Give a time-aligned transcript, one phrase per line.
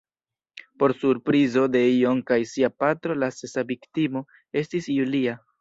[0.79, 4.25] Por surprizo de John kaj sia patro la sesa viktimo
[4.65, 5.41] estis Julia.